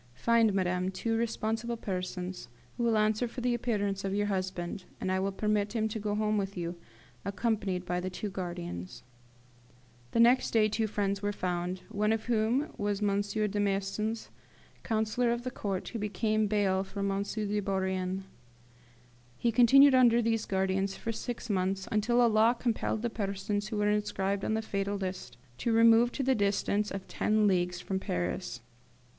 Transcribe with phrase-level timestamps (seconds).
[0.15, 5.11] Find, madame, two responsible persons, who will answer for the appearance of your husband, and
[5.11, 6.75] I will permit him to go home with you,
[7.23, 9.03] accompanied by the two guardians."
[10.15, 13.21] Next day two friends were found, one of whom was M.
[13.21, 14.31] Desmaisons,
[14.81, 17.21] counsellor of the court, who became bail for M.
[17.21, 18.23] de Bourrienne.
[19.37, 23.91] He continued under these guardians six months, until a law compelled the persons who were
[23.91, 28.61] inscribed on the fatal list to remove to the distance of ten leagues from Paris.